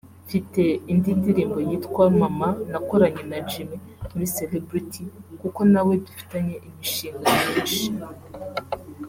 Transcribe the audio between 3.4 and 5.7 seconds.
Jimmy muri Celebrity kuko